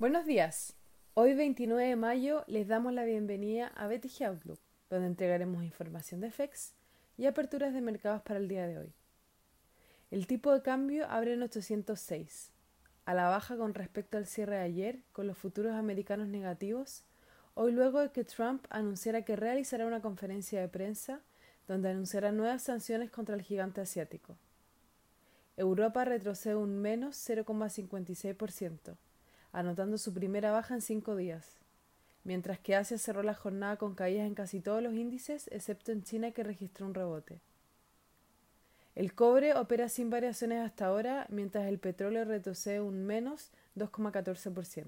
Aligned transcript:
Buenos 0.00 0.24
días. 0.24 0.72
Hoy 1.12 1.34
29 1.34 1.86
de 1.86 1.94
mayo 1.94 2.42
les 2.46 2.66
damos 2.66 2.94
la 2.94 3.04
bienvenida 3.04 3.66
a 3.76 3.86
BTG 3.86 4.24
Outlook, 4.24 4.58
donde 4.88 5.08
entregaremos 5.08 5.62
información 5.62 6.22
de 6.22 6.30
FEX 6.30 6.72
y 7.18 7.26
aperturas 7.26 7.74
de 7.74 7.82
mercados 7.82 8.22
para 8.22 8.40
el 8.40 8.48
día 8.48 8.66
de 8.66 8.78
hoy. 8.78 8.94
El 10.10 10.26
tipo 10.26 10.54
de 10.54 10.62
cambio 10.62 11.06
abre 11.10 11.34
en 11.34 11.42
806, 11.42 12.50
a 13.04 13.12
la 13.12 13.28
baja 13.28 13.58
con 13.58 13.74
respecto 13.74 14.16
al 14.16 14.24
cierre 14.24 14.56
de 14.56 14.62
ayer, 14.62 15.02
con 15.12 15.26
los 15.26 15.36
futuros 15.36 15.74
americanos 15.74 16.28
negativos, 16.28 17.04
hoy 17.52 17.72
luego 17.72 18.00
de 18.00 18.10
que 18.10 18.24
Trump 18.24 18.64
anunciara 18.70 19.26
que 19.26 19.36
realizará 19.36 19.84
una 19.84 20.00
conferencia 20.00 20.62
de 20.62 20.68
prensa 20.68 21.20
donde 21.68 21.90
anunciará 21.90 22.32
nuevas 22.32 22.62
sanciones 22.62 23.10
contra 23.10 23.34
el 23.34 23.42
gigante 23.42 23.82
asiático. 23.82 24.38
Europa 25.58 26.06
retrocede 26.06 26.54
un 26.54 26.80
menos 26.80 27.16
0,56% 27.28 28.96
anotando 29.52 29.98
su 29.98 30.12
primera 30.14 30.52
baja 30.52 30.74
en 30.74 30.80
cinco 30.80 31.16
días, 31.16 31.56
mientras 32.24 32.58
que 32.58 32.76
Asia 32.76 32.98
cerró 32.98 33.22
la 33.22 33.34
jornada 33.34 33.76
con 33.76 33.94
caídas 33.94 34.26
en 34.26 34.34
casi 34.34 34.60
todos 34.60 34.82
los 34.82 34.94
índices, 34.94 35.48
excepto 35.52 35.92
en 35.92 36.02
China 36.02 36.30
que 36.32 36.44
registró 36.44 36.86
un 36.86 36.94
rebote. 36.94 37.40
El 38.94 39.14
cobre 39.14 39.54
opera 39.54 39.88
sin 39.88 40.10
variaciones 40.10 40.64
hasta 40.64 40.86
ahora, 40.86 41.26
mientras 41.30 41.66
el 41.66 41.78
petróleo 41.78 42.24
retrocede 42.24 42.80
un 42.80 43.06
menos 43.06 43.50
2,14%. 43.76 44.84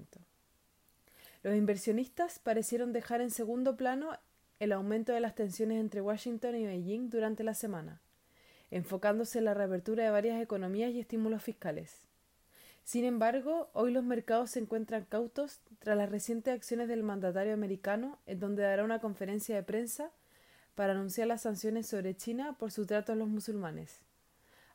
Los 1.41 1.55
inversionistas 1.55 2.39
parecieron 2.39 2.93
dejar 2.93 3.21
en 3.21 3.31
segundo 3.31 3.75
plano 3.75 4.11
el 4.59 4.71
aumento 4.71 5.13
de 5.13 5.19
las 5.19 5.35
tensiones 5.35 5.79
entre 5.79 6.01
Washington 6.01 6.55
y 6.55 6.65
Beijing 6.65 7.09
durante 7.09 7.43
la 7.43 7.53
semana, 7.53 8.01
enfocándose 8.71 9.39
en 9.39 9.45
la 9.45 9.53
reapertura 9.53 10.03
de 10.03 10.11
varias 10.11 10.41
economías 10.41 10.91
y 10.91 10.99
estímulos 10.99 11.43
fiscales. 11.43 12.03
Sin 12.83 13.05
embargo, 13.05 13.69
hoy 13.73 13.91
los 13.91 14.03
mercados 14.03 14.51
se 14.51 14.59
encuentran 14.59 15.05
cautos 15.05 15.61
tras 15.79 15.97
las 15.97 16.09
recientes 16.09 16.53
acciones 16.53 16.89
del 16.89 17.01
mandatario 17.01 17.53
americano, 17.53 18.19
en 18.25 18.39
donde 18.39 18.63
dará 18.63 18.83
una 18.83 18.99
conferencia 18.99 19.55
de 19.55 19.63
prensa 19.63 20.11
para 20.75 20.93
anunciar 20.93 21.27
las 21.27 21.43
sanciones 21.43 21.87
sobre 21.87 22.15
China 22.15 22.57
por 22.57 22.71
su 22.71 22.85
trato 22.85 23.13
a 23.13 23.15
los 23.15 23.29
musulmanes, 23.29 24.01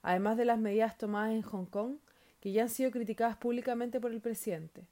además 0.03 0.37
de 0.39 0.47
las 0.47 0.59
medidas 0.59 0.97
tomadas 0.97 1.33
en 1.33 1.43
Hong 1.43 1.67
Kong, 1.67 1.97
que 2.41 2.53
ya 2.53 2.63
han 2.63 2.69
sido 2.71 2.91
criticadas 2.91 3.37
públicamente 3.37 4.01
por 4.01 4.13
el 4.13 4.21
presidente. 4.21 4.87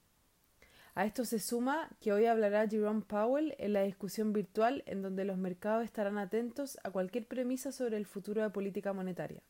A 0.94 1.04
esto 1.04 1.24
se 1.24 1.38
suma 1.38 1.90
que 2.00 2.12
hoy 2.12 2.26
hablará 2.26 2.68
Jerome 2.68 3.02
Powell 3.02 3.54
en 3.58 3.74
la 3.74 3.82
discusión 3.82 4.32
virtual 4.32 4.82
en 4.86 5.02
donde 5.02 5.24
los 5.24 5.36
mercados 5.36 5.84
estarán 5.84 6.18
atentos 6.18 6.78
a 6.84 6.90
cualquier 6.90 7.26
premisa 7.26 7.70
sobre 7.70 7.98
el 7.98 8.06
futuro 8.06 8.42
de 8.42 8.50
política 8.50 8.92
monetaria. 8.92 9.42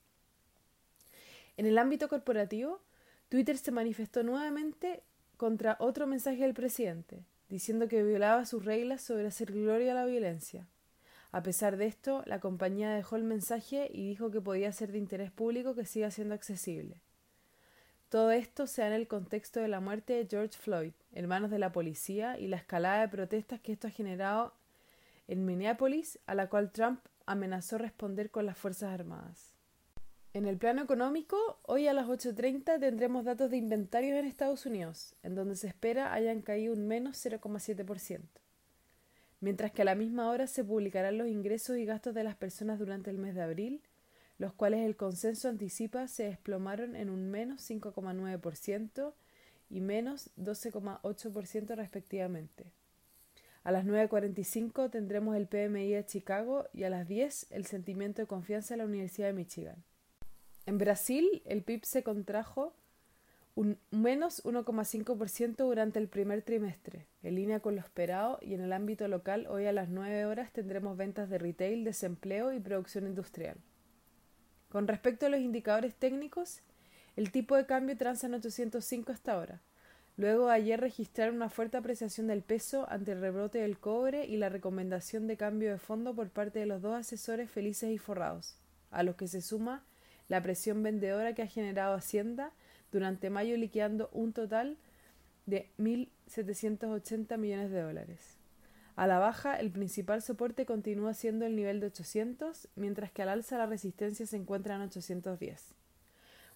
En 1.57 1.67
el 1.67 1.79
ámbito 1.79 2.09
corporativo, 2.09 2.81
Twitter 3.29 3.59
se 3.59 3.73
manifestó 3.73 4.23
nuevamente 4.23 5.03
contra 5.37 5.77
otro 5.81 6.07
mensaje 6.07 6.43
del 6.43 6.55
presidente, 6.55 7.25
diciendo 7.49 7.89
que 7.89 8.03
violaba 8.03 8.47
sus 8.47 8.65
reglas 8.65 9.03
sobre 9.03 9.27
hacer 9.27 9.53
gloria 9.53 9.93
a 9.93 9.95
la 9.97 10.07
violencia. 10.07 10.69
A 11.33 11.43
pesar 11.43 11.77
de 11.77 11.87
esto, 11.87 12.23
la 12.27 12.41
compañía 12.41 12.95
dejó 12.95 13.17
el 13.17 13.25
mensaje 13.25 13.91
y 13.93 14.09
dijo 14.09 14.31
que 14.31 14.41
podía 14.41 14.73
ser 14.73 14.93
de 14.93 14.99
interés 14.99 15.31
público 15.33 15.75
que 15.75 15.85
siga 15.85 16.11
siendo 16.11 16.35
accesible. 16.35 17.01
Todo 18.09 18.31
esto 18.31 18.69
se 18.69 18.83
da 18.83 18.89
en 18.89 18.95
el 18.95 19.09
contexto 19.09 19.59
de 19.59 19.69
la 19.69 19.81
muerte 19.81 20.13
de 20.13 20.27
George 20.27 20.57
Floyd 20.57 20.93
en 21.13 21.27
manos 21.27 21.51
de 21.51 21.59
la 21.59 21.73
policía 21.73 22.39
y 22.39 22.47
la 22.47 22.57
escalada 22.57 23.01
de 23.01 23.09
protestas 23.09 23.61
que 23.61 23.73
esto 23.73 23.89
ha 23.89 23.91
generado 23.91 24.55
en 25.27 25.45
Minneapolis, 25.45 26.21
a 26.27 26.37
la 26.37 26.49
cual 26.49 26.71
Trump 26.71 27.01
amenazó 27.27 27.79
responder 27.79 28.31
con 28.31 28.47
las 28.47 28.57
Fuerzas 28.57 28.93
Armadas. 28.93 29.56
En 30.37 30.45
el 30.45 30.59
plano 30.59 30.83
económico, 30.83 31.59
hoy 31.63 31.87
a 31.87 31.95
las 31.95 32.09
8.30 32.09 32.79
tendremos 32.79 33.25
datos 33.25 33.51
de 33.51 33.57
inventarios 33.57 34.19
en 34.19 34.27
Estados 34.27 34.67
Unidos, 34.67 35.15
en 35.23 35.35
donde 35.35 35.57
se 35.57 35.67
espera 35.67 36.13
hayan 36.13 36.43
caído 36.43 36.75
un 36.75 36.87
menos 36.87 37.25
0,7%, 37.25 38.21
mientras 39.41 39.73
que 39.73 39.81
a 39.81 39.87
la 39.87 39.95
misma 39.95 40.29
hora 40.29 40.47
se 40.47 40.63
publicarán 40.63 41.17
los 41.17 41.29
ingresos 41.29 41.79
y 41.79 41.87
gastos 41.87 42.13
de 42.13 42.23
las 42.23 42.37
personas 42.37 42.79
durante 42.79 43.09
el 43.09 43.17
mes 43.17 43.35
de 43.35 43.45
abril, 43.45 43.81
los 44.37 44.53
cuales 44.53 44.81
el 44.81 44.95
consenso 44.95 45.49
anticipa 45.49 46.07
se 46.07 46.25
desplomaron 46.25 46.97
en 46.97 47.09
un 47.09 47.31
menos 47.31 47.63
5,9% 47.71 49.15
y 49.71 49.81
menos 49.81 50.29
12,8% 50.37 51.75
respectivamente. 51.77 52.67
A 53.65 53.73
las 53.73 53.87
9.45 53.87 54.91
tendremos 54.91 55.35
el 55.35 55.47
PMI 55.47 55.93
de 55.93 56.05
Chicago 56.05 56.67
y 56.75 56.83
a 56.83 56.91
las 56.91 57.09
10 57.09 57.47
el 57.53 57.65
sentimiento 57.65 58.21
de 58.21 58.29
confianza 58.29 58.75
de 58.75 58.79
la 58.79 58.85
Universidad 58.85 59.29
de 59.29 59.33
Michigan. 59.33 59.83
En 60.67 60.79
Brasil, 60.79 61.43
el 61.47 61.63
PIB 61.63 61.85
se 61.85 62.03
contrajo 62.03 62.75
un 63.55 63.79
menos 63.93 64.45
1,5% 64.45 65.57
durante 65.57 66.01
el 66.01 66.09
primer 66.09 66.43
trimestre, 66.43 67.07
en 67.23 67.37
línea 67.37 67.61
con 67.61 67.77
lo 67.77 67.81
esperado, 67.81 68.39
y 68.43 68.53
en 68.53 68.61
el 68.61 68.73
ámbito 68.73 69.07
local, 69.07 69.47
hoy 69.49 69.67
a 69.67 69.73
las 69.73 69.89
9 69.89 70.27
horas 70.27 70.53
tendremos 70.53 70.97
ventas 70.97 71.31
de 71.31 71.39
retail, 71.39 71.85
desempleo 71.85 72.53
y 72.53 72.59
producción 72.59 73.07
industrial. 73.07 73.57
Con 74.69 74.89
respecto 74.89 75.27
a 75.27 75.29
los 75.29 75.41
indicadores 75.41 75.95
técnicos, 75.95 76.61
el 77.15 77.31
tipo 77.31 77.57
de 77.57 77.65
cambio 77.65 77.97
transa 77.97 78.27
en 78.27 78.35
805 78.35 79.13
hasta 79.13 79.33
ahora. 79.33 79.63
Luego 80.17 80.51
ayer 80.51 80.81
registraron 80.81 81.37
una 81.37 81.49
fuerte 81.49 81.77
apreciación 81.77 82.27
del 82.27 82.43
peso 82.43 82.87
ante 82.91 83.13
el 83.13 83.21
rebrote 83.21 83.59
del 83.59 83.79
cobre 83.79 84.27
y 84.27 84.37
la 84.37 84.49
recomendación 84.49 85.29
de 85.29 85.37
cambio 85.37 85.71
de 85.71 85.79
fondo 85.79 86.15
por 86.15 86.29
parte 86.29 86.59
de 86.59 86.67
los 86.67 86.83
dos 86.83 86.95
asesores 86.95 87.51
felices 87.51 87.91
y 87.91 87.99
forrados, 87.99 88.57
a 88.91 89.03
los 89.03 89.15
que 89.15 89.29
se 89.29 89.41
suma 89.41 89.85
la 90.29 90.43
presión 90.43 90.83
vendedora 90.83 91.35
que 91.35 91.43
ha 91.43 91.47
generado 91.47 91.95
Hacienda 91.95 92.53
durante 92.93 93.31
mayo 93.31 93.57
liquidando 93.57 94.09
un 94.13 94.33
total 94.33 94.79
de 95.47 95.71
1.780 95.79 97.39
millones 97.39 97.71
de 97.71 97.81
dólares. 97.81 98.39
A 98.97 99.07
la 99.07 99.19
baja, 99.19 99.57
el 99.61 99.71
principal 99.71 100.23
soporte 100.23 100.65
continúa 100.65 101.13
siendo 101.13 101.45
el 101.45 101.55
nivel 101.55 101.81
de 101.81 101.89
800, 101.89 102.69
mientras 102.77 103.13
que 103.13 103.23
al 103.23 103.29
alza 103.29 103.59
la 103.59 103.67
resistencia 103.67 104.27
se 104.27 104.37
encuentra 104.37 104.77
en 104.77 104.83
810. 104.83 105.75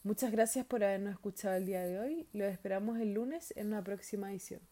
Muchas 0.02 0.32
gracias 0.32 0.64
por 0.64 0.82
habernos 0.82 1.12
escuchado 1.12 1.56
el 1.56 1.66
día 1.66 1.82
de 1.82 1.98
hoy. 1.98 2.26
Los 2.32 2.50
esperamos 2.50 2.98
el 2.98 3.12
lunes 3.12 3.52
en 3.56 3.66
una 3.66 3.84
próxima 3.84 4.30
edición. 4.30 4.62